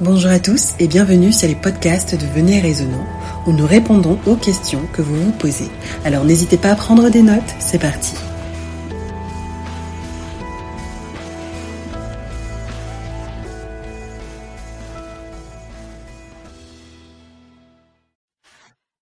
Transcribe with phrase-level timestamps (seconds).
[0.00, 3.06] Bonjour à tous et bienvenue sur les podcasts de Venez Raisonnant
[3.46, 5.68] où nous répondons aux questions que vous vous posez.
[6.04, 8.14] Alors n'hésitez pas à prendre des notes, c'est parti.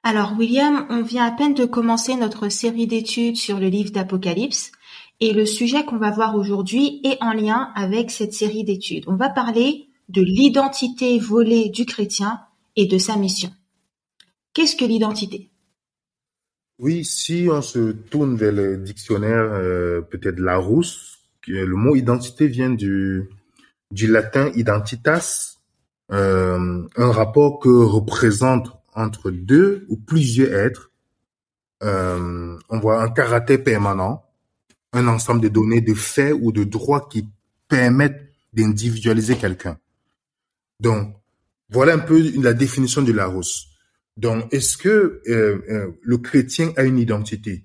[0.03, 4.73] Alors William, on vient à peine de commencer notre série d'études sur le livre d'Apocalypse
[5.21, 9.05] et le sujet qu'on va voir aujourd'hui est en lien avec cette série d'études.
[9.07, 12.41] On va parler de l'identité volée du chrétien
[12.77, 13.51] et de sa mission.
[14.53, 15.51] Qu'est-ce que l'identité?
[16.79, 22.71] Oui, si on se tourne vers le dictionnaire euh, peut-être Larousse, le mot identité vient
[22.71, 23.29] du,
[23.93, 25.59] latin identitas,
[26.11, 30.91] euh, un rapport que représente entre deux ou plusieurs êtres.
[31.83, 34.25] Euh, on voit un caractère permanent,
[34.93, 37.29] un ensemble de données, de faits ou de droits qui
[37.69, 39.79] permettent d'individualiser quelqu'un.
[40.81, 41.15] Donc,
[41.69, 43.69] voilà un peu la définition de Larousse.
[44.17, 47.65] Donc, est-ce que euh, euh, le chrétien a une identité?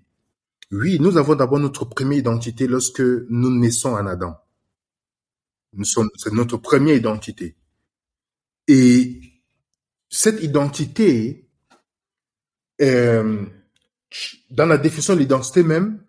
[0.72, 4.36] Oui, nous avons d'abord notre première identité lorsque nous naissons en Adam.
[5.84, 7.56] C'est notre première identité.
[8.68, 9.20] Et
[10.10, 11.50] cette identité,
[12.82, 13.46] euh,
[14.50, 16.04] dans la définition de l'identité même,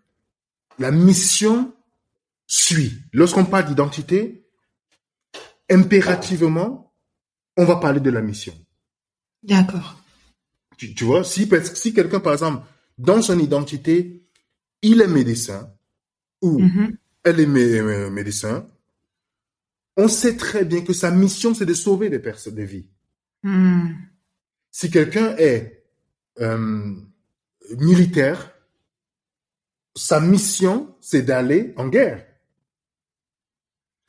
[0.78, 1.74] la mission
[2.46, 3.02] suit.
[3.12, 4.46] Lorsqu'on parle d'identité,
[5.68, 6.85] impérativement,
[7.56, 8.54] on va parler de la mission.
[9.42, 10.02] D'accord.
[10.76, 12.66] Tu, tu, vois, si, si quelqu'un, par exemple,
[12.98, 14.22] dans son identité,
[14.82, 15.72] il est médecin
[16.42, 16.96] ou mm-hmm.
[17.24, 18.68] elle est mé médecin,
[19.96, 22.86] on sait très bien que sa mission, c'est de sauver des personnes, des vies.
[23.42, 23.92] Mm.
[24.70, 25.84] Si quelqu'un est
[26.40, 26.94] euh,
[27.78, 28.52] militaire,
[29.94, 32.25] sa mission, c'est d'aller en guerre.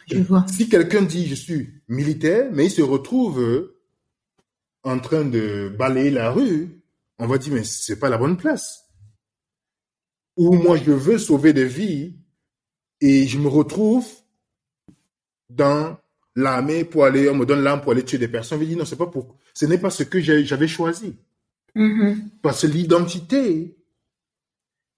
[0.08, 0.46] Je vois.
[0.48, 3.74] Si quelqu'un dit je suis militaire, mais il se retrouve
[4.84, 6.82] en train de balayer la rue,
[7.20, 8.86] on va dire mais c'est pas la bonne place.
[10.38, 12.16] Ou moi je veux sauver des vies
[13.02, 14.08] et je me retrouve
[15.50, 15.98] dans
[16.36, 18.60] l'armée pour aller, on me donne l'arme pour aller tuer des personnes.
[18.60, 21.16] Je dis non, c'est pas pour, ce n'est pas ce que j'avais choisi.
[21.76, 22.16] Mm -hmm.
[22.42, 23.78] Parce que l'identité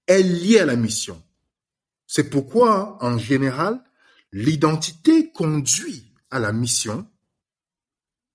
[0.07, 1.21] est liée à la mission.
[2.07, 3.81] C'est pourquoi, en général,
[4.31, 7.07] l'identité conduit à la mission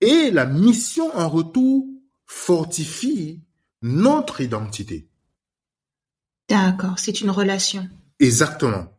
[0.00, 1.86] et la mission en retour
[2.26, 3.40] fortifie
[3.82, 5.08] notre identité.
[6.48, 7.88] D'accord, c'est une relation.
[8.18, 8.92] Exactement.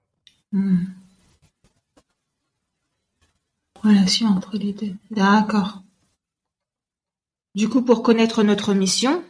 [0.52, 0.86] Mmh.
[3.84, 4.96] Relation entre les deux.
[5.12, 5.84] D'accord.
[7.54, 9.24] Du coup, pour connaître notre mission,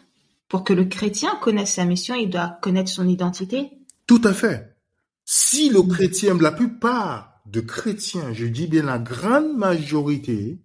[0.47, 3.71] pour que le chrétien connaisse sa mission, il doit connaître son identité.
[4.07, 4.77] Tout à fait.
[5.25, 10.59] Si le chrétien, la plupart de chrétiens, je dis bien la grande majorité,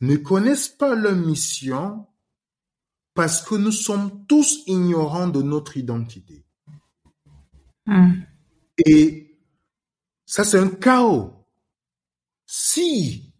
[0.00, 2.06] ne connaissent pas leur mission
[3.14, 6.44] parce que nous sommes tous ignorants de notre identité.
[7.86, 8.12] Mmh.
[8.86, 9.38] Et
[10.26, 11.32] ça, c'est un chaos.
[12.46, 13.32] Si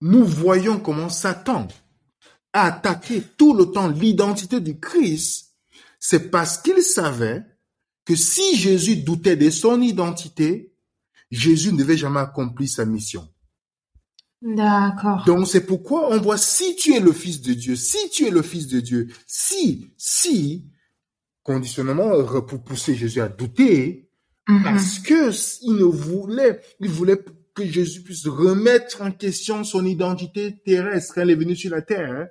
[0.00, 1.68] nous voyons comment Satan
[2.52, 5.54] a attaqué tout le temps l'identité du Christ,
[5.98, 7.44] c'est parce qu'il savait
[8.04, 10.72] que si Jésus doutait de son identité,
[11.30, 13.28] Jésus ne devait jamais accomplir sa mission.
[14.40, 15.24] D'accord.
[15.26, 18.30] Donc c'est pourquoi on voit si tu es le fils de Dieu, si tu es
[18.30, 20.64] le fils de Dieu, si, si,
[21.42, 22.10] conditionnement
[22.42, 24.08] pour pousser Jésus à douter,
[24.48, 24.62] Mm -hmm.
[24.62, 25.30] parce que
[25.62, 27.22] il ne voulait, il voulait
[27.54, 31.18] que Jésus puisse remettre en question son identité terrestre.
[31.18, 32.10] Elle est venue sur la terre.
[32.10, 32.28] Hein.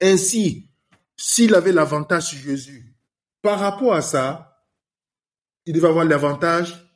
[0.00, 0.68] Ainsi,
[1.16, 2.94] s'il avait l'avantage sur Jésus,
[3.40, 4.62] par rapport à ça,
[5.64, 6.87] il devait avoir l'avantage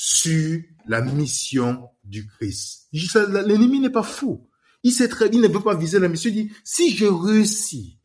[0.00, 2.88] sur la mission du Christ.
[2.92, 4.48] L'ennemi n'est pas fou.
[4.84, 6.30] Il sait ne veut pas viser la mission.
[6.30, 7.98] Il dit, si je réussis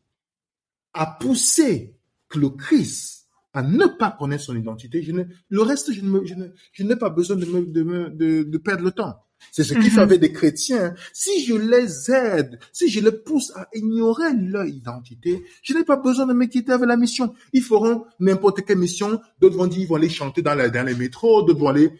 [0.92, 1.96] à pousser
[2.34, 5.06] le Christ à ne pas connaître son identité,
[5.48, 9.23] le reste, je n'ai pas besoin de perdre le temps.
[9.52, 9.90] C'est ce qui Mhm.
[9.90, 10.94] fait avec des chrétiens.
[11.12, 15.96] Si je les aide, si je les pousse à ignorer leur identité, je n'ai pas
[15.96, 17.34] besoin de m'inquiéter avec la mission.
[17.52, 19.20] Ils feront n'importe quelle mission.
[19.40, 21.42] D'autres vont dire, ils vont aller chanter dans, la, dans les métros.
[21.42, 21.90] D'autres vont aller,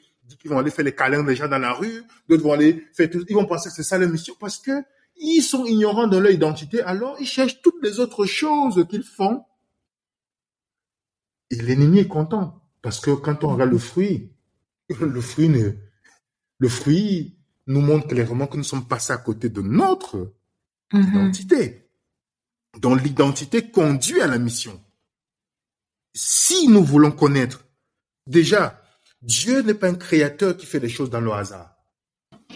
[0.44, 2.02] ils vont aller faire les câlins des gens dans la rue.
[2.28, 3.24] D'autres vont aller faire tout.
[3.28, 4.72] Ils vont penser que c'est ça leur mission parce que
[5.16, 6.80] ils sont ignorants de leur identité.
[6.82, 9.42] Alors, ils cherchent toutes les autres choses qu'ils font.
[11.50, 12.60] Et l'ennemi est content.
[12.82, 14.30] Parce que quand on regarde le fruit,
[15.00, 15.70] le fruit ne,
[16.58, 17.33] le fruit
[17.66, 20.32] nous montre clairement que nous sommes passés à côté de notre
[20.92, 21.02] Mhm.
[21.08, 21.88] identité.
[22.78, 24.80] Donc l'identité conduit à la mission.
[26.14, 27.64] Si nous voulons connaître,
[28.26, 28.80] déjà,
[29.22, 31.74] Dieu n'est pas un créateur qui fait des choses dans le hasard.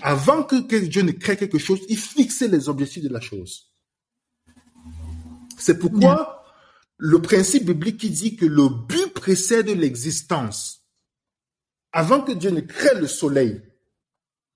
[0.02, 3.72] Avant que, que Dieu ne crée quelque chose, il fixait les objectifs de la chose.
[5.58, 6.44] C'est pourquoi
[6.98, 10.84] le principe biblique qui dit que le but précède l'existence.
[11.92, 13.62] Avant que Dieu ne crée le soleil,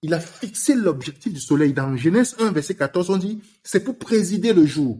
[0.02, 1.72] il a fixé l'objectif du soleil.
[1.72, 4.98] Dans Genèse 1, verset 14, on dit, c'est pour présider le jour.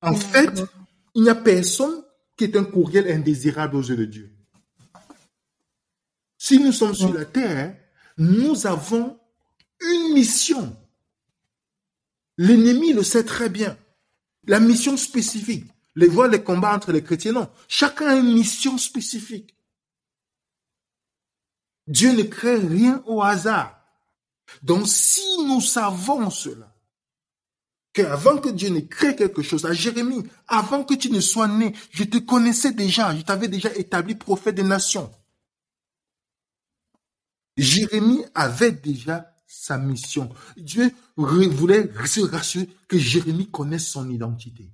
[0.00, 0.62] En fait,
[1.14, 2.02] il n'y a personne
[2.36, 4.30] qui est un courriel indésirable aux yeux de Dieu.
[6.38, 7.76] Si nous sommes sur la terre,
[8.16, 9.18] nous avons
[9.80, 10.74] une mission.
[12.38, 13.76] L'ennemi le sait très bien.
[14.46, 15.66] La mission spécifique.
[15.96, 17.50] Les voix, les combats entre les chrétiens, non.
[17.68, 19.54] Chacun a une mission spécifique.
[21.86, 23.80] Dieu ne crée rien au hasard.
[24.62, 26.74] Donc si nous savons cela,
[27.92, 31.74] qu'avant que Dieu ne crée quelque chose, à Jérémie, avant que tu ne sois né,
[31.90, 35.10] je te connaissais déjà, je t'avais déjà établi prophète des nations.
[37.56, 40.32] Jérémie avait déjà sa mission.
[40.56, 44.70] Dieu voulait se rassurer que Jérémie connaisse son identité.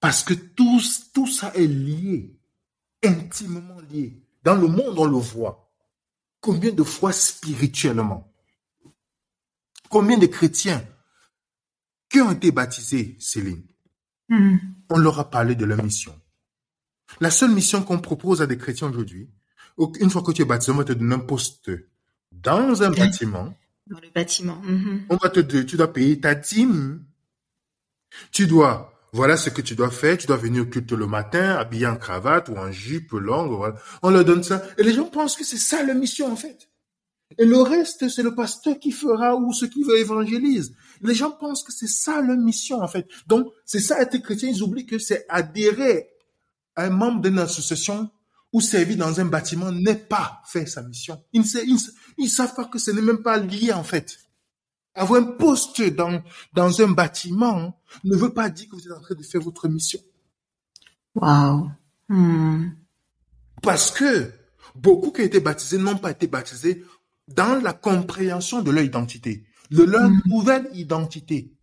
[0.00, 0.80] Parce que tout,
[1.12, 2.36] tout ça est lié,
[3.04, 4.20] intimement lié.
[4.42, 5.70] Dans le monde, on le voit.
[6.40, 8.32] Combien de fois spirituellement?
[9.88, 10.82] Combien de chrétiens
[12.08, 13.66] qui ont été baptisés, Céline?
[14.28, 14.56] Hmm.
[14.88, 16.18] On leur a parlé de leur mission.
[17.20, 19.28] La seule mission qu'on propose à des chrétiens aujourd'hui,
[20.00, 21.70] une fois que tu es baptisé, on va te donner un poste
[22.30, 23.54] dans un bâtiment.
[23.86, 24.60] Dans le bâtiment.
[24.62, 25.06] Mhm.
[25.08, 27.04] On va te dire, tu dois payer ta dîme.
[28.30, 30.16] Tu dois, voilà ce que tu dois faire.
[30.18, 33.52] Tu dois venir au culte le matin, habillé en cravate ou en jupe longue.
[33.52, 33.76] Voilà.
[34.02, 34.62] On leur donne ça.
[34.78, 36.68] Et les gens pensent que c'est ça la mission, en fait.
[37.38, 40.74] Et le reste, c'est le pasteur qui fera ou ce qui veut évangélise.
[41.00, 43.06] Les gens pensent que c'est ça leur mission, en fait.
[43.26, 44.48] Donc, c'est ça être chrétien.
[44.48, 46.08] Ils oublient que c'est adhérer
[46.76, 48.10] à un membre d'une association
[48.52, 51.22] ou servir dans un bâtiment n'est pas faire sa mission.
[51.32, 54.18] Ils ne, savent pas que ce n'est même pas lié en fait.
[55.00, 59.00] Avoir un poste dans, dans un bâtiment ne veut pas dire que vous êtes en
[59.00, 59.98] train de faire votre mission.
[61.14, 61.70] Wow.
[62.08, 62.68] Hmm.
[63.62, 64.30] Parce que
[64.74, 66.84] beaucoup qui ont été baptisés n'ont pas été baptisés
[67.28, 70.20] dans la compréhension de leur identité, de leur hmm.
[70.26, 71.54] nouvelle identité.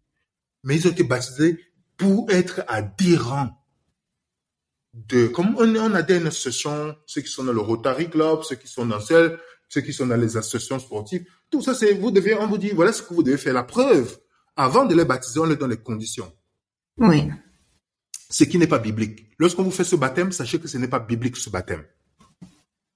[0.64, 1.60] Mais ils ont été baptisés
[1.96, 3.56] pour être adhérents
[4.94, 8.56] de, comme on, on a des associations, ceux qui sont dans le Rotary Club, ceux
[8.56, 9.38] qui sont dans celles,
[9.70, 12.70] ceux qui sont dans les associations sportives, tout ça, c'est, vous devez, on vous dit,
[12.70, 13.54] voilà ce que vous devez faire.
[13.54, 14.18] La preuve,
[14.56, 16.32] avant de les baptiser, on leur donne les conditions.
[16.98, 17.30] Oui.
[18.30, 19.28] Ce qui n'est pas biblique.
[19.40, 21.84] Lorsqu'on vous fait ce baptême, sachez que ce n'est pas biblique, ce baptême.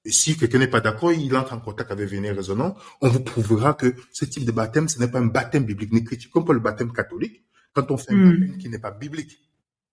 [0.04, 3.20] Et si quelqu'un n'est pas d'accord, il entre en contact avec Véné Raisonnant, on vous
[3.20, 6.44] prouvera que ce type de baptême, ce n'est pas un baptême biblique, ni critique, comme
[6.44, 8.32] pour le baptême catholique, quand on fait un hmm.
[8.32, 9.40] baptême qui n'est pas biblique.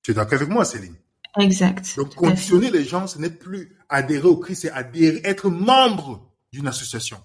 [0.02, 0.94] Tu es d'accord avec moi, Céline?
[1.38, 1.94] Exact.
[1.96, 6.66] Donc, conditionner les gens, ce n'est plus adhérer au Christ, c'est adhérer, être membre d'une
[6.66, 7.18] association.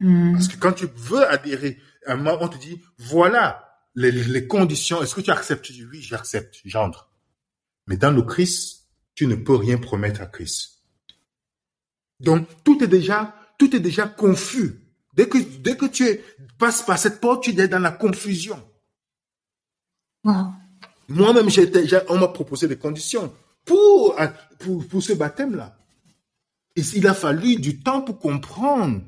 [0.00, 5.02] Parce que quand tu veux adhérer, on te dit, voilà les, conditions.
[5.02, 5.64] Est-ce que tu acceptes?
[5.64, 7.10] Tu dis, oui, j'accepte, j'entre.
[7.86, 10.78] Mais dans le Christ, tu ne peux rien promettre à Christ.
[12.18, 14.80] Donc, tout est déjà, tout est déjà confus.
[15.14, 16.04] Dès que, dès que tu
[16.58, 18.62] passes par cette porte, tu es dans la confusion.
[20.24, 20.52] Wow.
[21.08, 21.48] Moi-même,
[22.08, 24.16] on m'a proposé des conditions pour,
[24.58, 25.76] pour, pour ce baptême-là.
[26.76, 29.02] Et il a fallu du temps pour comprendre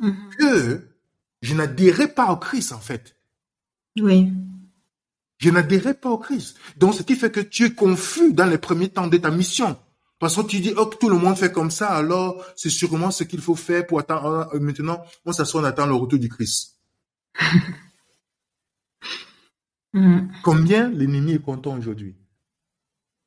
[0.00, 0.36] mm-hmm.
[0.38, 0.88] que
[1.42, 3.16] je n'adhérais pas au Christ, en fait.
[4.00, 4.32] Oui.
[5.38, 6.56] Je n'adhérais pas au Christ.
[6.76, 9.76] Donc, ce qui fait que tu es confus dans les premiers temps de ta mission.
[10.18, 13.24] Parce que tu dis, oh, tout le monde fait comme ça, alors c'est sûrement ce
[13.24, 14.48] qu'il faut faire pour attendre.
[14.54, 16.76] Euh, maintenant, on s'assoit, on attend le retour du Christ.
[19.96, 20.28] Mm.
[20.42, 22.16] Combien l'ennemi est content aujourd'hui?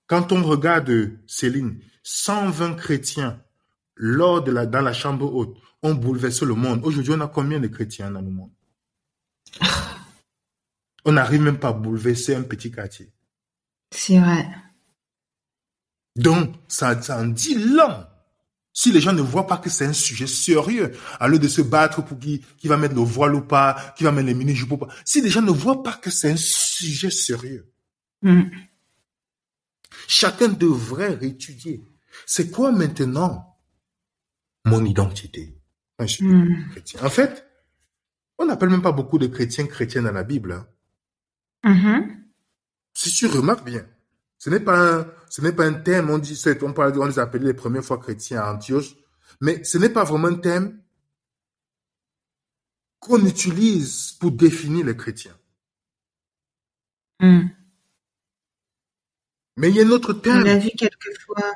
[0.05, 3.41] Quand on regarde Céline, 120 chrétiens
[3.99, 6.79] lors de la, dans la chambre haute ont bouleversé le monde.
[6.83, 8.51] Aujourd'hui, on a combien de chrétiens dans le monde?
[11.05, 13.11] On n'arrive même pas à bouleverser un petit quartier.
[13.91, 14.47] C'est vrai.
[16.15, 18.05] Donc, ça, ça en dit long
[18.73, 21.61] si les gens ne voient pas que c'est un sujet sérieux, à lieu de se
[21.61, 24.71] battre pour qui, qui va mettre le voile ou pas, qui va mettre les mini-jupes
[24.71, 27.69] ou pas, si les gens ne voient pas que c'est un sujet sérieux,
[28.21, 28.43] mm.
[30.07, 31.83] chacun devrait réétudier.
[32.25, 33.48] C'est quoi maintenant
[34.65, 35.55] mon identité
[35.99, 36.53] mm.
[37.01, 37.45] En fait,
[38.37, 40.53] on n'appelle même pas beaucoup de chrétiens chrétiens dans la Bible.
[40.53, 40.67] Hein.
[41.65, 42.15] Mm-hmm.
[42.93, 43.85] Si tu remarques bien,
[44.37, 47.19] ce n'est pas un, ce n'est pas un thème, on dit, on parle, on les
[47.19, 48.95] appelait les premières fois chrétiens à Antioche,
[49.41, 50.81] mais ce n'est pas vraiment un thème
[52.99, 55.37] qu'on utilise pour définir les chrétiens.
[57.19, 57.47] Hmm.
[59.57, 60.37] Mais il y a un autre thème.
[60.37, 61.53] On l'a vu quelquefois,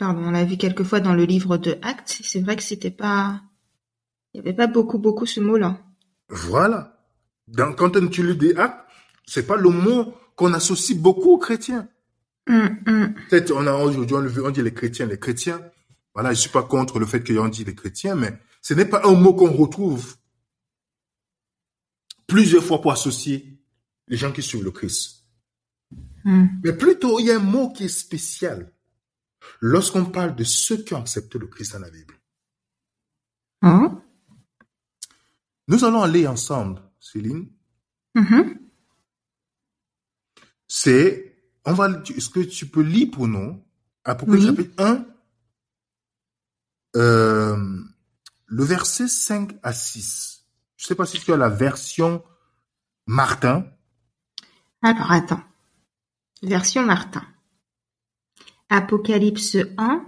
[0.00, 2.20] pardon, on l'a vu quelquefois dans le livre de Actes.
[2.24, 3.42] C'est vrai que c'était pas,
[4.32, 5.78] Il n'y avait pas beaucoup, beaucoup ce mot-là.
[6.30, 7.04] Voilà.
[7.46, 8.80] Dans, quand on utilise des actes,
[9.26, 11.86] c'est pas le mot qu'on associe beaucoup aux chrétiens.
[12.48, 13.14] Hum, hum.
[13.28, 15.60] Peut-être on a aujourd'hui on, on dit les chrétiens, les chrétiens.
[16.14, 19.02] Voilà, je suis pas contre le fait qu'on dit les chrétiens, mais ce n'est pas
[19.04, 20.16] un mot qu'on retrouve
[22.26, 23.60] plusieurs fois pour associer
[24.08, 25.26] les gens qui suivent le Christ.
[26.24, 26.48] Hum.
[26.64, 28.72] Mais plutôt, il y a un mot qui est spécial
[29.60, 32.14] lorsqu'on parle de ceux qui ont accepté le Christ dans la Bible.
[33.62, 34.02] Hein?
[35.68, 37.48] Nous allons aller ensemble, Céline.
[38.14, 38.58] Mhm.
[40.68, 43.62] C'est, on va, est-ce que tu peux lire pour nous
[44.04, 44.56] Apocalypse Oui.
[44.56, 45.06] chapitre 1,
[46.96, 47.82] euh,
[48.46, 50.44] le verset 5 à 6.
[50.76, 52.24] Je sais pas si tu as la version
[53.06, 53.66] Martin.
[54.82, 55.42] Alors, attends.
[56.42, 57.22] Version Martin.
[58.72, 60.06] Apocalypse 1,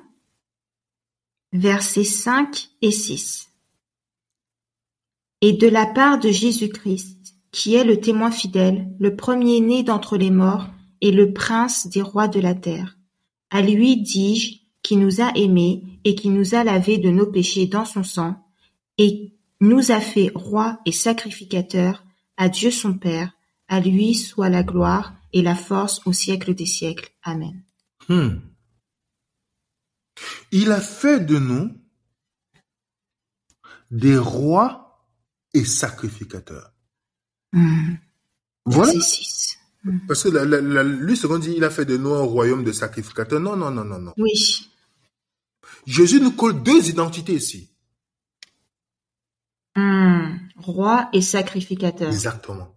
[1.52, 3.50] versets 5 et 6.
[5.40, 10.30] Et de la part de Jésus-Christ, qui est le témoin fidèle, le premier-né d'entre les
[10.30, 10.68] morts
[11.00, 12.96] et le prince des rois de la terre.
[13.50, 17.66] À lui dis-je, qui nous a aimés et qui nous a lavés de nos péchés
[17.66, 18.36] dans son sang,
[18.96, 22.04] et nous a fait rois et sacrificateurs
[22.36, 23.32] à Dieu son Père,
[23.66, 27.10] à lui soit la gloire et la force au siècle des siècles.
[27.24, 27.60] Amen.
[28.08, 28.51] Hmm.
[30.50, 31.70] Il a fait de nous
[33.90, 35.06] des rois
[35.54, 36.72] et sacrificateurs.
[37.52, 37.94] Hmm.
[38.64, 38.92] Voilà.
[38.92, 39.58] 6.
[40.06, 42.22] Parce que la- la- la- lui, ce qu'on dit, il a fait de nous un
[42.22, 43.40] royaume de sacrificateurs.
[43.40, 44.14] Non, non, non, non, non.
[44.16, 44.70] Oui.
[45.86, 47.70] Jésus nous colle deux identités ici.
[49.74, 50.36] Hmm.
[50.56, 52.08] Roi et sacrificateur.
[52.12, 52.76] Exactement.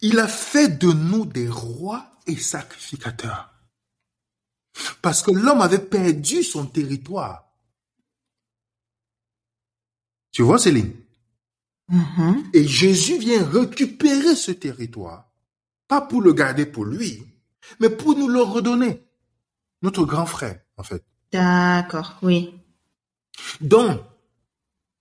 [0.00, 3.52] Il a fait de nous des rois et sacrificateurs.
[5.02, 7.44] Parce que l'homme avait perdu son territoire.
[10.32, 10.92] Tu vois, Céline?
[11.88, 12.50] Mhm.
[12.52, 15.30] Et Jésus vient récupérer ce territoire,
[15.88, 17.22] pas pour le garder pour lui,
[17.80, 19.04] mais pour nous le redonner.
[19.80, 21.04] Notre grand frère, en fait.
[21.32, 22.54] D'accord, oui.
[23.60, 24.00] Donc,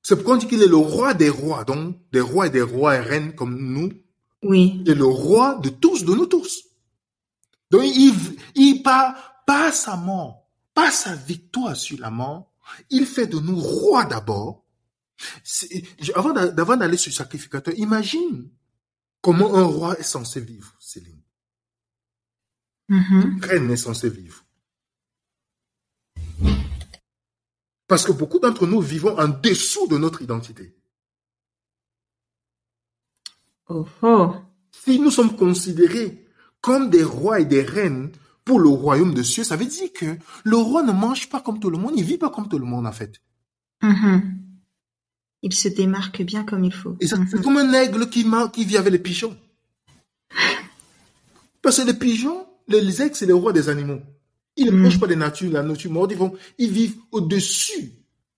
[0.04, 2.62] c'est pourquoi on dit qu'il est le roi des rois, donc des rois et des
[2.62, 3.92] rois et reines comme nous,
[4.44, 4.84] Oui.
[4.86, 6.64] et le roi de tous, de nous tous.
[7.72, 8.14] Donc, il,
[8.56, 12.52] il par, par sa mort, par sa victoire sur la mort,
[12.90, 14.66] il fait de nous rois d'abord.
[16.14, 18.50] Avant d'aller sur sacrificateur, imagine
[19.22, 21.22] comment un roi est censé vivre, Céline.
[22.90, 23.22] Mhm.
[23.22, 24.44] Une reine est censée vivre.
[27.88, 30.76] Parce que beaucoup d'entre nous vivons en dessous de notre identité.
[33.70, 34.36] Oh oh.
[34.72, 36.28] Si nous sommes considérés
[36.60, 38.12] comme des rois et des reines
[38.48, 41.60] pour le royaume de cieux, ça veut dire que le roi ne mange pas comme
[41.60, 43.22] tout le monde, il vit pas comme tout le monde en fait.
[43.84, 44.40] Mhm.
[45.44, 46.96] Il se démarque bien comme il faut.
[47.00, 49.38] Et ça, c'est comme un aigle qui, qui vit avec les pigeons.
[51.62, 54.00] Parce que les pigeons, les, les aigles, c'est les rois des animaux.
[54.56, 54.82] Ils ne Mm.
[54.82, 57.92] mangent pas des natures, la nature morte, ils, vont, ils vivent au-dessus.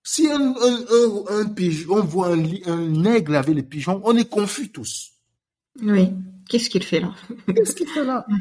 [0.03, 4.27] Si un, un, un, un pigeon, on voit un, aigle avec les pigeons, on est
[4.29, 5.11] confus tous.
[5.81, 6.09] Oui.
[6.49, 7.13] Qu'est-ce qu'il fait là?
[7.55, 8.25] Qu'est-ce qu'il fait là?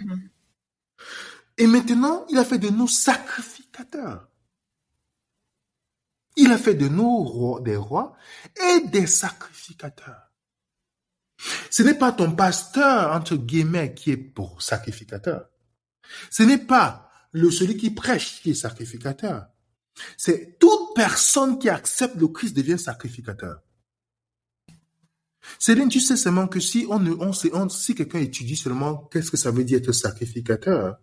[1.59, 4.29] Et maintenant, il a fait de nous sacrificateurs.
[6.37, 8.17] Il a fait de nous rois- des rois
[8.65, 10.31] et des sacrificateurs.
[11.71, 15.49] Ce n'est pas ton pasteur, entre guillemets, qui est pour sacrificateur.
[16.31, 19.49] Ce n'est pas le celui qui prêche qui est sacrificateur.
[20.17, 23.61] C'est toute personne qui accepte le Christ devient sacrificateur.
[25.59, 29.37] Céline, tu sais seulement que si on on, on- si quelqu'un étudie seulement qu'est-ce que
[29.37, 30.99] ça veut dire être sacrificateur,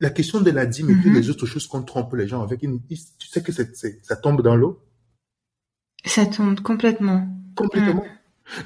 [0.00, 1.16] la question de la dîme et puis Mhm.
[1.16, 2.68] les autres choses qu'on trompe les gens avec, tu
[3.28, 4.82] sais que ça tombe dans l'eau?
[6.04, 7.26] Ça tombe complètement.
[7.56, 8.04] complètement.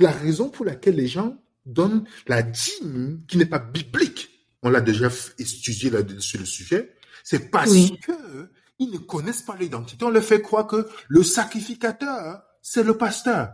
[0.00, 4.28] La raison pour laquelle les gens donnent la dîme qui n'est pas biblique,
[4.62, 7.96] on l'a déjà étudié là sur le sujet, c'est parce Oui.
[8.02, 8.12] que
[8.78, 10.04] ils ne connaissent pas l'identité.
[10.04, 13.52] On leur fait croire que le sacrificateur, c'est le pasteur.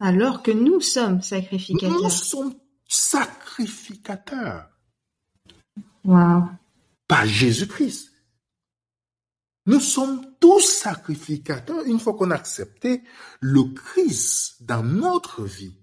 [0.00, 2.10] Alors que nous sommes Nous sacrificateurs.
[2.12, 2.54] sommes
[2.88, 4.68] sacrificateurs,
[6.04, 8.12] Pas Jésus-Christ.
[9.66, 13.02] Nous sommes tous sacrificateurs une fois qu'on a accepté
[13.40, 15.74] le Christ dans notre vie.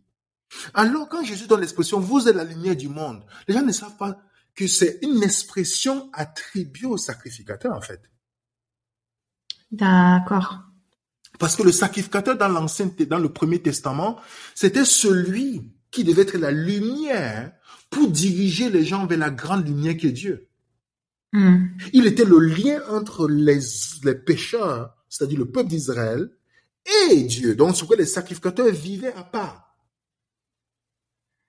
[0.73, 3.97] Alors quand Jésus donne l'expression, vous êtes la lumière du monde, les gens ne savent
[3.97, 4.17] pas
[4.55, 8.01] que c'est une expression attribuée au sacrificateur en fait.
[9.71, 10.63] D'accord.
[11.37, 14.19] Parce que le sacrificateur dans l'ancien, dans le premier testament,
[14.55, 17.51] c'était celui qui devait être la lumière
[17.89, 20.47] pour diriger les gens vers la grande lumière qui est Dieu.
[21.33, 21.67] Hmm.
[21.93, 23.59] Il était le lien entre les,
[24.03, 26.29] les pécheurs c'est-à-dire le peuple d'Israël,
[27.09, 27.55] et Dieu.
[27.55, 29.77] Donc, sur quoi les sacrificateurs vivaient à part.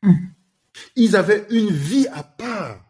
[0.02, 0.28] Hmm.
[0.95, 2.85] Ils avaient une vie à part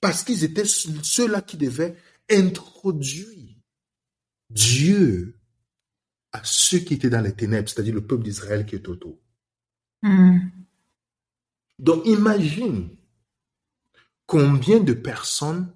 [0.00, 1.96] parce qu'ils étaient ceux-là qui devaient
[2.30, 3.56] introduire
[4.50, 5.38] Dieu
[6.32, 9.18] à ceux qui étaient dans les ténèbres, c'est-à-dire le peuple d'Israël qui est autour.
[10.02, 10.38] Hmm.
[11.78, 12.90] Donc imagine
[14.26, 15.72] combien de personnes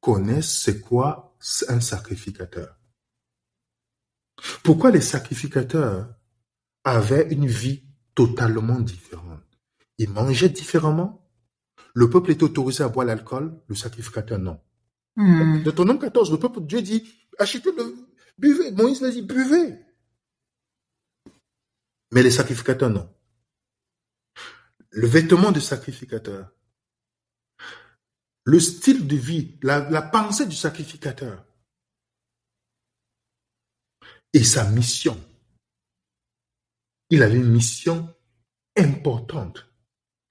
[0.00, 1.36] connaissent c'est quoi
[1.68, 2.78] un sacrificateur.
[4.62, 6.14] Pourquoi les sacrificateurs
[6.82, 7.84] avaient une vie
[8.14, 9.42] totalement différente?
[9.98, 11.28] Ils mangeaient différemment?
[11.94, 14.60] Le peuple était autorisé à boire l'alcool, le sacrificateur non.
[15.16, 17.04] De ton nom 14, le peuple, Dieu dit,
[17.38, 17.94] achetez-le,
[18.36, 18.72] buvez.
[18.72, 19.78] Moïse l'a dit, buvez.
[22.10, 23.08] Mais les sacrificateurs, non.
[24.94, 26.52] Le vêtement de sacrificateur,
[28.44, 31.44] le style de vie, la, la pensée du sacrificateur
[34.32, 35.20] et sa mission.
[37.10, 38.14] Il avait une mission
[38.76, 39.66] importante,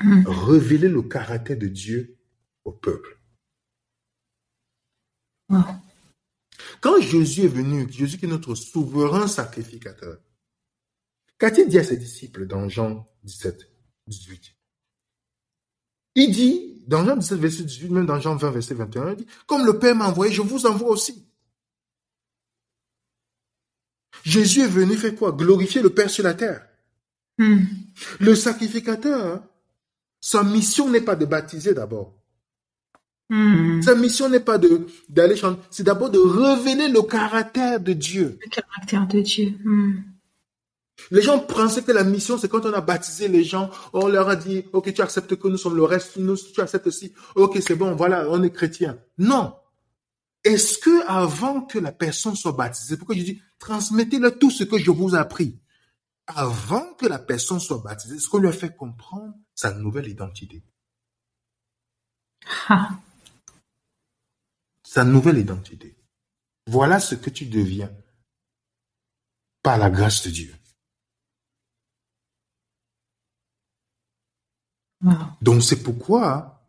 [0.03, 0.27] Hmm.
[0.27, 2.17] révéler le caractère de Dieu
[2.65, 3.17] au peuple.
[5.49, 5.63] Wow.
[6.81, 10.19] Quand Jésus est venu, Jésus qui est notre souverain sacrificateur,
[11.37, 13.72] qu'a-t-il dit à ses disciples dans Jean 17,
[14.07, 14.55] 18
[16.15, 19.27] Il dit, dans Jean 17, verset 18, même dans Jean 20, verset 21, il dit,
[19.47, 21.25] comme le Père m'a envoyé, je vous envoie aussi.
[24.23, 25.31] Jésus est venu faire quoi?
[25.31, 26.65] Glorifier le Père sur la terre.
[27.37, 27.59] Hmm.
[28.19, 29.43] Le sacrificateur,
[30.21, 32.13] sa mission n'est pas de baptiser d'abord.
[33.29, 33.81] Hmm.
[33.81, 38.37] Sa mission n'est pas de d'aller chanter, c'est d'abord de révéler le caractère de Dieu.
[38.41, 39.53] Le caractère de Dieu.
[39.63, 39.95] Hmm.
[41.11, 44.29] Les gens pensaient que la mission, c'est quand on a baptisé les gens, on leur
[44.29, 47.57] a dit, ok, tu acceptes que nous sommes le reste, nous, tu acceptes aussi, ok,
[47.61, 48.99] c'est bon, voilà, on est chrétien.
[49.17, 49.55] Non.
[50.43, 54.77] Est-ce que avant que la personne soit baptisée, pourquoi je dis, transmettez-le tout ce que
[54.77, 55.59] je vous ai appris.
[56.27, 60.63] Avant que la personne soit baptisée, ce qu'on lui a fait comprendre sa nouvelle identité.
[62.69, 62.89] Ah.
[64.85, 65.97] Sa nouvelle identité.
[66.67, 67.91] Voilà ce que tu deviens
[69.61, 70.53] par la grâce de Dieu.
[75.03, 75.13] Wow.
[75.41, 76.63] Donc c'est pourquoi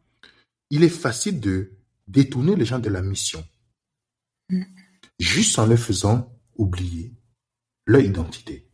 [0.70, 1.72] il est facile de
[2.08, 3.44] détourner les gens de la mission,
[4.50, 4.62] Mm.
[5.18, 7.14] juste en leur faisant oublier
[7.86, 8.68] leur identité.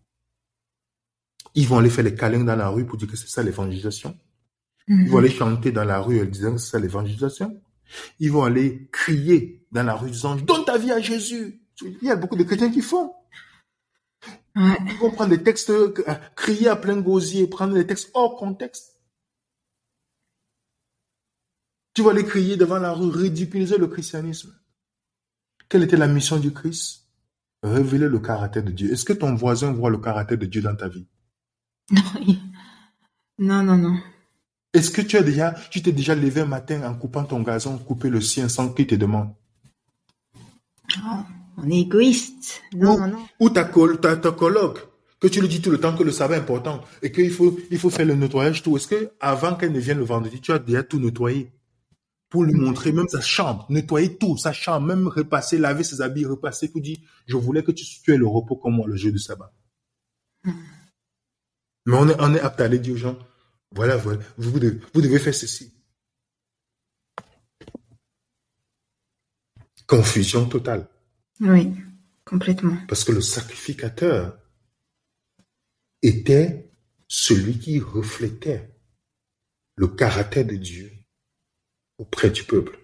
[1.54, 4.18] Ils vont aller faire les câlins dans la rue pour dire que c'est ça l'évangélisation.
[4.88, 5.24] Ils vont Hmm.
[5.24, 7.60] aller chanter dans la rue en disant que c'est ça l'évangélisation.
[8.18, 11.62] Ils vont aller crier dans la rue disant donne ta vie à Jésus.
[11.82, 13.12] Il y a beaucoup de chrétiens qui font.
[14.56, 15.92] Ils vont prendre des textes, euh,
[16.36, 18.99] crier à plein gosier, prendre des textes hors contexte.
[21.94, 24.54] Tu vas aller crier devant la rue, ridiculiser le christianisme.
[25.68, 27.06] Quelle était la mission du Christ?
[27.62, 28.92] Révéler le caractère de Dieu.
[28.92, 31.06] Est-ce que ton voisin voit le caractère de Dieu dans ta vie?
[33.42, 33.96] Non, non, non.
[34.74, 37.78] Est-ce que tu as déjà, tu t'es déjà levé un matin en coupant ton gazon,
[37.78, 39.32] couper le sien sans qu'il te demande?
[40.98, 41.20] Oh,
[41.56, 42.60] on est égoïste.
[42.74, 43.26] Non, Ou- non, non.
[43.40, 44.86] Ou ta, col- ta, ta coloc,
[45.20, 47.58] que tu lui dis tout le temps que le sabbat est important et qu'il faut,
[47.70, 48.76] il faut faire le nettoyage tout.
[48.76, 51.50] Est-ce que avant qu'elle ne vienne le vendredi, tu as déjà tout nettoyé?
[52.30, 56.24] Pour lui montrer même sa chambre, nettoyer tout, sa chambre, même repasser, laver ses habits,
[56.24, 59.10] repasser pour dire, je voulais que tu, tu aies le repos comme moi le jour
[59.10, 59.52] du sabbat.
[60.44, 63.18] Mais on est, on est apte à aller dire aux gens,
[63.72, 65.74] voilà, voilà, vous devez, vous devez faire ceci.
[69.88, 70.88] Confusion totale.
[71.40, 71.74] Oui,
[72.24, 72.76] complètement.
[72.86, 74.38] Parce que le sacrificateur
[76.00, 76.70] était
[77.08, 78.70] celui qui reflétait
[79.74, 80.92] le caractère de Dieu
[82.00, 82.78] auprès du peuple.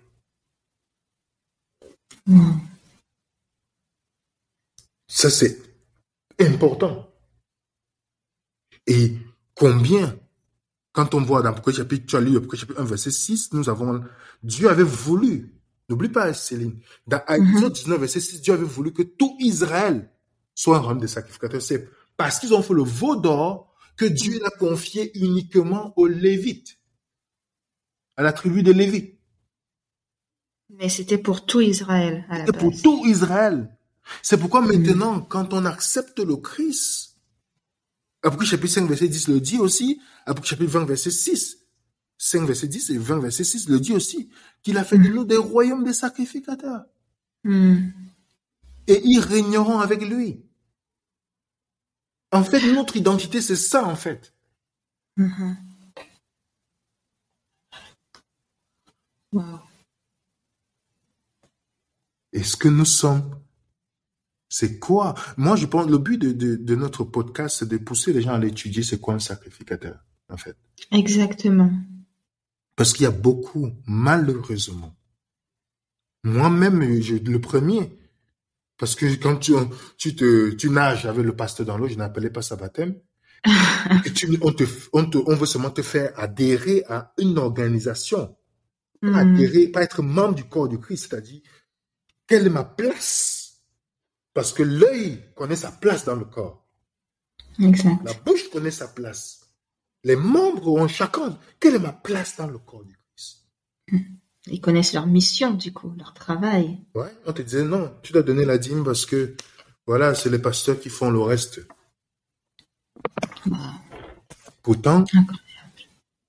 [2.27, 2.59] Hmm.
[5.09, 5.59] Ça, c'est
[6.39, 7.11] important.
[8.87, 9.17] Et
[9.55, 10.19] combien,
[10.93, 13.69] quand on voit dans Apocalypse chapitre, tu as lu Apocalypse chapitre 1, verset 6, nous
[13.69, 14.05] avons,
[14.43, 15.55] Dieu avait voulu,
[15.89, 20.11] n'oublie pas Céline, dans Exode 19, verset 6, Dieu avait voulu que tout Israël
[20.55, 21.63] soit un royaume de sacrificateurs.
[21.63, 26.79] C'est parce qu'ils ont fait le veau d'or que Dieu l'a confié uniquement aux Lévites,
[28.17, 29.19] à la tribu des Lévites.
[30.71, 33.71] Mais c'était pour tout Israël C'est pour tout Israël.
[34.23, 37.17] C'est pourquoi maintenant, quand on accepte le Christ,
[38.23, 41.59] Apocalypse chapitre 5, verset 10 le dit aussi, Apocalypse chapitre 20, verset 6,
[42.19, 44.31] 5, verset 10 et 20, verset 6 le dit aussi,
[44.63, 46.85] qu'il a fait de nous des royaumes des sacrificateurs.
[47.45, 47.89] Hmm.
[48.89, 50.43] Et ils régneront avec lui.
[52.33, 54.35] En fait, notre identité, c'est ça, en fait.
[55.17, 55.57] Mhm.
[62.33, 63.39] Est-ce que nous sommes?
[64.49, 65.15] C'est quoi?
[65.37, 68.35] Moi, je pense le but de, de, de notre podcast, c'est de pousser les gens
[68.35, 68.83] à l'étudier.
[68.83, 70.57] C'est quoi un sacrificateur, en fait?
[70.93, 71.71] Exactement.
[72.77, 74.95] Parce qu'il y a beaucoup, malheureusement.
[76.25, 77.99] Moi-même, le premier.
[78.79, 79.55] Parce que quand tu,
[79.97, 82.95] tu, te, tu nages avec le pasteur dans l'eau, je n'appelais pas ça baptême.
[84.15, 88.37] tu, on, te, on, te, on veut seulement te faire adhérer à une organisation.
[89.13, 89.35] Pas Mm.
[89.37, 91.09] adhérer, pas être membre du corps du Christ.
[91.11, 91.41] C'est-à-dire,
[92.27, 93.63] quelle est ma place?
[94.35, 96.67] Parce que l'œil connaît sa place dans le corps.
[97.61, 97.99] Exact.
[98.05, 99.41] La bouche connaît sa place.
[100.05, 101.39] Les membres ont chacun.
[101.59, 103.47] Quelle est ma place dans le corps du Christ?
[104.49, 106.79] Ils connaissent leur mission, du coup, leur travail.
[106.95, 109.35] Ouais, on te disait non, tu dois donner la dîme parce que
[109.87, 111.61] voilà, c'est les pasteurs qui font le reste.
[113.47, 113.75] Bah,
[114.63, 115.37] Pourtant, Incroyable.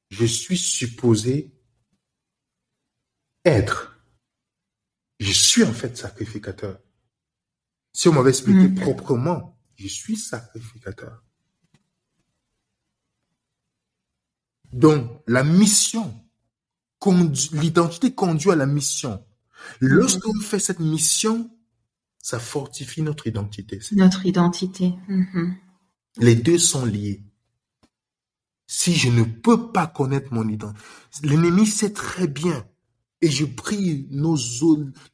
[0.09, 1.51] je suis supposé
[3.47, 3.99] être.
[5.19, 6.79] Je suis en fait sacrificateur.
[7.93, 8.75] Si on m'avait expliqué Mhm.
[8.79, 11.23] proprement, je suis sacrificateur.
[14.71, 16.13] Donc, la mission,
[16.99, 19.25] condu- l'identité conduit à la mission.
[19.79, 21.49] Lorsqu'on fait cette mission,
[22.19, 23.79] ça fortifie notre identité.
[23.93, 24.93] Notre identité.
[25.07, 25.55] Mhm.
[26.17, 27.23] Les deux sont liés.
[28.67, 30.81] Si je ne peux pas connaître mon identité,
[31.23, 32.67] l'ennemi sait très bien.
[33.21, 34.37] Et je prie nos,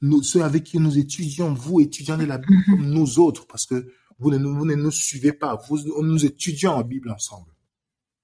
[0.01, 3.65] nos- ceux avec qui nous étudions, vous étudiants de la Bible, comme nous autres, parce
[3.65, 7.51] que vous ne, nous- vous ne nous suivez pas, vous, nous étudions en Bible ensemble,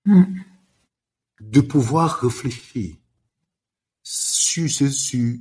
[0.06, 0.24] Mm.
[1.42, 2.96] de pouvoir réfléchir
[4.04, 5.36] sur, sur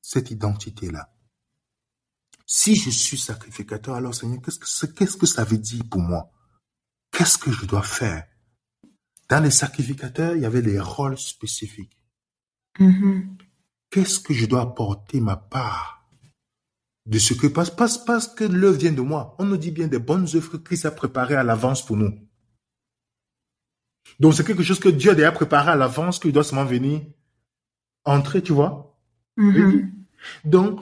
[0.00, 1.12] cette identité-là.
[2.46, 6.30] Si je suis sacrificateur, alors Seigneur, qu'est-ce que, qu'est-ce que ça veut dire pour moi?
[7.10, 8.26] Qu'est-ce que je dois faire?
[9.28, 11.96] Dans les sacrificateurs, il y avait des rôles spécifiques.
[12.78, 13.36] Mhm.
[13.90, 15.98] Qu'est-ce que je dois apporter ma part
[17.06, 19.34] de ce que passe, passe, parce que l'œuvre vient de moi.
[19.38, 22.14] On nous dit bien des bonnes œuvres que Christ a préparées à l'avance pour nous.
[24.20, 27.02] Donc c'est quelque chose que Dieu a déjà préparé à l'avance, qu'il doit seulement venir
[28.04, 28.98] entrer, tu vois.
[29.36, 29.92] Mhm.
[30.44, 30.80] Donc,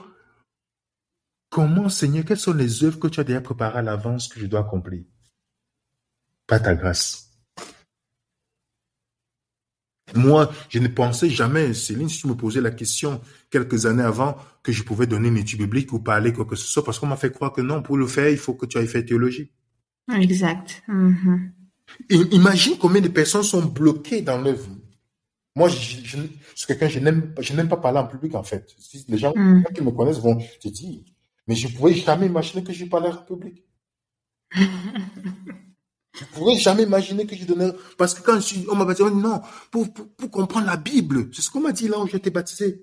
[1.48, 4.46] comment, Seigneur, quelles sont les œuvres que tu as déjà préparées à l'avance que je
[4.46, 5.04] dois accomplir?
[6.46, 7.25] Pas ta grâce.
[10.14, 14.36] Moi, je ne pensais jamais, Céline, si tu me posais la question quelques années avant,
[14.62, 17.06] que je pouvais donner une étude biblique ou parler quoi que ce soit, parce qu'on
[17.08, 19.50] m'a fait croire que non, pour le faire, il faut que tu ailles faire théologie.
[20.14, 20.82] Exact.
[20.88, 21.52] Mhm.
[22.10, 24.68] I- Imagine combien de personnes sont bloquées dans l'œuvre.
[25.56, 26.16] Moi, je, je,
[26.54, 28.76] je- quelqu'un, je n'aime, pas- je n'aime pas parler en public, en fait.
[29.08, 29.64] Les gens Mm.
[29.74, 31.00] qui me connaissent vont te dire,
[31.48, 33.64] mais je ne pouvais jamais imaginer que je parlais en public.
[36.16, 38.86] Je ne pourrais jamais imaginer que je donnais, parce que quand je suis, on m'a
[38.86, 41.88] baptisé, on dit non, pour, pour, pour comprendre la Bible, c'est ce qu'on m'a dit
[41.88, 42.82] là où été baptisé.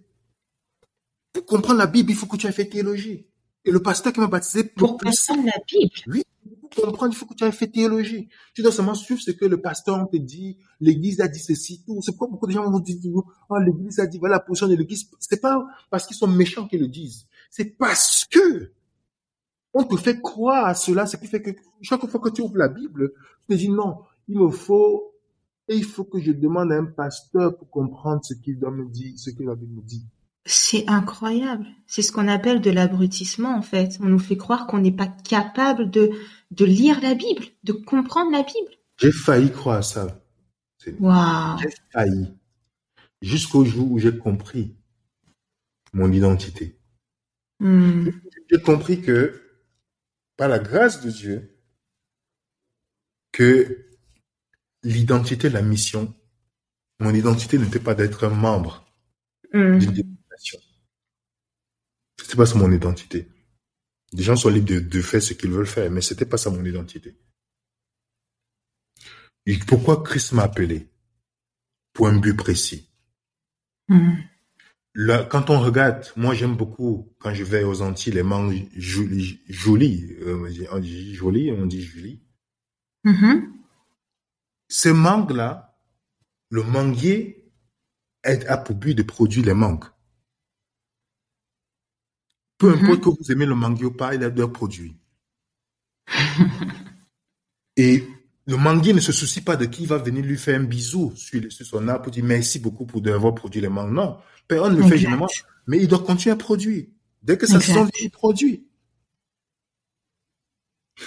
[1.31, 3.25] Pour comprendre la Bible, il faut que tu aies fait théologie.
[3.65, 6.23] Et le pasteur qui m'a baptisé, Pour comprendre la Bible.
[6.69, 8.29] pour comprendre, il faut que tu aies fait théologie.
[8.53, 11.83] Tu dois seulement suivre ce que le pasteur on te dit, l'église a dit ceci,
[11.85, 12.01] tout.
[12.03, 14.75] C'est pourquoi beaucoup de gens vont dire, oh, l'église a dit, voilà la position de
[14.75, 15.09] l'église.
[15.19, 17.25] C'est pas parce qu'ils sont méchants qu'ils le disent.
[17.49, 18.71] C'est parce que
[19.73, 22.57] on te fait croire à cela, ce qui fait que chaque fois que tu ouvres
[22.57, 25.13] la Bible, tu te dis non, il me faut,
[25.67, 28.85] et il faut que je demande à un pasteur pour comprendre ce qu'il doit me
[28.89, 30.05] dire, ce que la Bible me dit.
[30.45, 31.65] C'est incroyable.
[31.87, 33.97] C'est ce qu'on appelle de l'abrutissement, en fait.
[34.01, 36.11] On nous fait croire qu'on n'est pas capable de,
[36.51, 38.77] de lire la Bible, de comprendre la Bible.
[38.97, 40.21] J'ai failli croire à ça.
[40.99, 41.57] Waouh.
[41.59, 42.33] J'ai failli.
[43.21, 44.75] Jusqu'au jour où j'ai compris
[45.93, 46.77] mon identité.
[47.59, 48.09] Hmm.
[48.51, 49.42] J'ai compris que,
[50.37, 51.57] par la grâce de Dieu,
[53.31, 53.87] que
[54.83, 56.13] l'identité, la mission,
[56.99, 58.83] mon identité n'était pas d'être un membre
[59.53, 59.77] Hmm.
[59.77, 60.59] d'une dénomination.
[62.19, 63.27] C'était pas ça mon identité.
[64.13, 66.49] Les gens sont libres de, de faire ce qu'ils veulent faire, mais c'était pas ça
[66.49, 67.15] mon identité.
[69.45, 70.89] Et pourquoi Christ m'a appelé?
[71.93, 72.89] Pour un but précis.
[73.89, 74.13] Hmm.
[74.95, 79.39] Là, quand on regarde, moi j'aime beaucoup quand je vais aux Antilles les mangues jolies,
[79.49, 82.21] jolies, euh, on dit jolies, on dit Julie.
[83.03, 83.53] Mhm.
[84.69, 85.75] Ces mangues-là,
[86.49, 87.51] le manguier
[88.23, 89.85] est- a pour but de produire les mangues.
[92.59, 92.83] Peu Mhm.
[92.85, 94.95] importe que vous aimez le manguier ou pas, il a deux produits.
[97.77, 98.03] Et
[98.45, 101.41] le manguier ne se soucie pas de qui va venir lui faire un bisou sur,
[101.51, 103.93] sur son arbre pour dire merci beaucoup pour d'avoir produit les mangues.
[103.93, 105.29] Non, personne ne le fait généralement,
[105.67, 106.85] mais il doit continuer à produire.
[107.21, 107.61] Dès que Exact.
[107.61, 108.67] saison vient, il produit.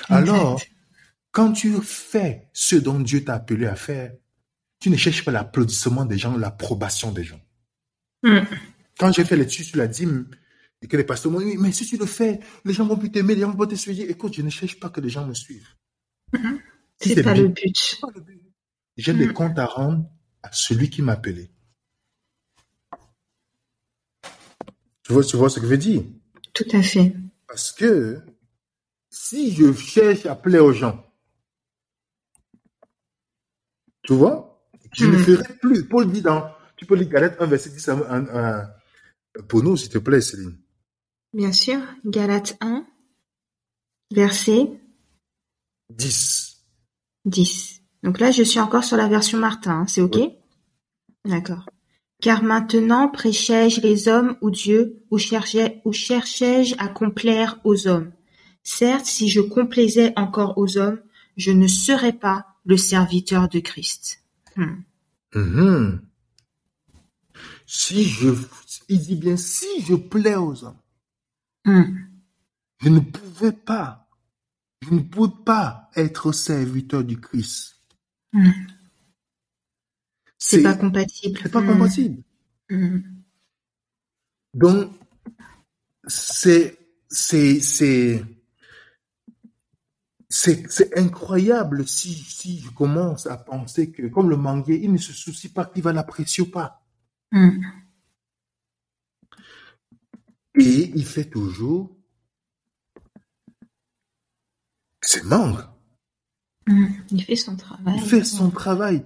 [0.08, 0.60] Alors,
[1.30, 4.12] quand tu fais ce dont Dieu t'a appelé à faire,
[4.80, 7.40] tu ne cherches pas l'applaudissement des gens, l'approbation des gens.
[8.22, 8.40] Hmm.
[8.98, 10.28] Quand j'ai fait l'étude sur la dîme,
[10.82, 13.10] Et que les pasteurs m'ont dit, mais si tu le fais, les gens vont plus
[13.10, 14.10] t'aimer, les gens vont te suivre.
[14.10, 15.68] Écoute, je ne cherche pas que les gens me suivent.
[16.98, 18.00] C'est pas, le but.
[18.96, 19.32] J'ai des mhm.
[19.32, 20.08] comptes à rendre
[20.42, 21.50] à celui qui m'a appelé.
[25.02, 26.02] Tu vois, tu vois ce que je veux dire?
[26.52, 27.14] Tout à fait.
[27.46, 28.20] Parce que
[29.10, 31.04] si je cherche à plaire aux gens,
[34.02, 35.24] tu vois, je ne mhm.
[35.24, 35.88] ferai plus.
[35.88, 37.90] Paul dit dans, tu peux lire Galate 1, verset 10
[39.48, 40.58] pour nous, s'il te plaît, Céline.
[41.32, 42.86] Bien sûr, Galate 1,
[44.10, 44.80] verset
[45.90, 46.55] 10.
[47.26, 47.82] 10.
[48.02, 50.18] Donc là, je suis encore sur la version Martin, hein, c'est OK?
[51.24, 51.68] D'accord.
[52.22, 58.12] Car maintenant prêchais-je les hommes ou Dieu, ou cherchais, ou cherchais-je à complaire aux hommes?
[58.62, 61.00] Certes, si je complaisais encore aux hommes,
[61.36, 64.24] je ne serais pas le serviteur de Christ.
[64.56, 64.82] Hmm.
[65.34, 65.98] Mm-hmm.
[67.66, 68.28] Si je,
[68.88, 70.78] il dit bien, si je plais aux hommes,
[71.64, 71.96] hmm.
[72.78, 74.05] je ne pouvais pas,
[74.82, 77.76] je ne pouvais pas être serviteur du Christ.
[78.32, 78.50] Hmm.
[80.38, 81.40] C'est pas compatible.
[81.42, 82.22] C'est pas compatible.
[82.70, 83.00] Hmm.
[84.54, 84.92] Donc,
[86.06, 88.24] c'est, c'est, c'est,
[90.28, 95.12] c'est, incroyable si, si je commence à penser que, comme le manguier, il ne se
[95.12, 96.86] soucie pas qu'il va l'apprécier ou pas.
[97.32, 97.60] Hmm.
[100.58, 101.95] Et il fait toujours
[106.66, 106.88] Hmm.
[107.10, 107.94] Il fait son travail.
[107.96, 109.04] Il fait son travail.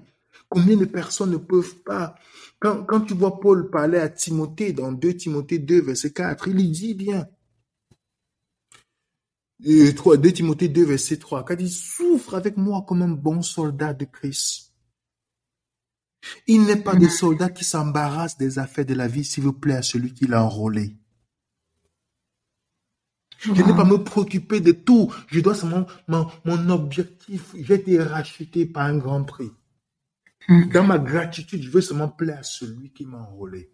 [0.49, 2.15] Combien de personnes ne peuvent pas?
[2.59, 6.55] Quand, quand tu vois Paul parler à Timothée dans 2 Timothée 2, verset 4, il
[6.55, 7.29] lui dit bien.
[9.95, 13.93] 3, 2 Timothée 2, verset 3, quand il souffre avec moi comme un bon soldat
[13.93, 14.73] de Christ.
[16.47, 19.77] Il n'est pas des soldats qui s'embarrassent des affaires de la vie, s'il vous plaît,
[19.77, 20.97] à celui qui l'a enrôlé.
[23.41, 25.13] Je n'ai pas me préoccuper de tout.
[25.29, 29.51] Je dois seulement, mon, mon objectif, j'ai été racheté par un grand prix.
[30.47, 30.69] Hmm.
[30.71, 33.73] Dans ma gratitude, je veux seulement plaire à celui qui m'a enrôlé.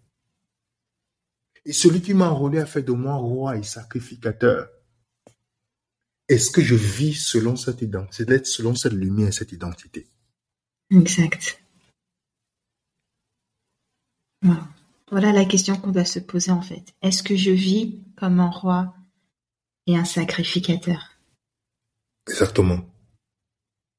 [1.64, 4.68] Et celui qui m'a enrôlé a fait de moi roi et sacrificateur.
[6.28, 10.08] Est-ce que je vis selon cette identité, selon cette lumière, cette identité?
[10.90, 11.60] Exact.
[15.10, 16.94] Voilà la question qu'on doit se poser en fait.
[17.02, 18.94] Est-ce que je vis comme un roi
[19.86, 21.16] et un sacrificateur
[22.28, 22.80] Exactement.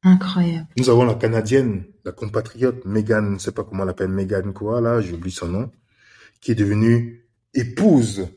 [0.03, 0.67] Incroyable.
[0.77, 4.53] Nous avons la Canadienne, la compatriote Megan, je ne sais pas comment elle l'appelle, Megan
[4.53, 5.71] quoi, là, j'oublie son nom,
[6.41, 8.27] qui est devenue épouse